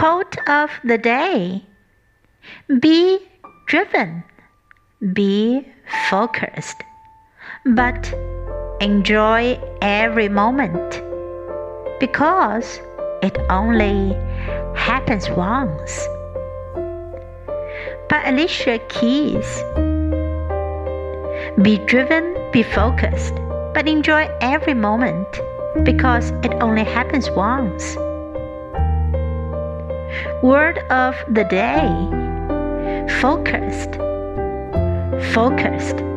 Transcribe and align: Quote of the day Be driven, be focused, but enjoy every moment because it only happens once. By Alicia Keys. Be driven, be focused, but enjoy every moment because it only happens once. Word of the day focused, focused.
Quote 0.00 0.38
of 0.48 0.70
the 0.82 0.96
day 0.96 1.62
Be 2.80 3.18
driven, 3.66 4.24
be 5.12 5.68
focused, 6.08 6.82
but 7.66 8.10
enjoy 8.80 9.60
every 9.82 10.30
moment 10.30 11.02
because 12.00 12.80
it 13.22 13.36
only 13.50 14.14
happens 14.74 15.28
once. 15.28 16.08
By 18.08 18.22
Alicia 18.24 18.78
Keys. 18.88 19.62
Be 21.60 21.76
driven, 21.84 22.24
be 22.52 22.62
focused, 22.62 23.34
but 23.74 23.86
enjoy 23.86 24.34
every 24.40 24.72
moment 24.72 25.28
because 25.84 26.30
it 26.42 26.54
only 26.62 26.84
happens 26.84 27.30
once. 27.32 27.98
Word 30.42 30.78
of 30.90 31.14
the 31.28 31.44
day 31.44 31.88
focused, 33.20 33.96
focused. 35.34 36.09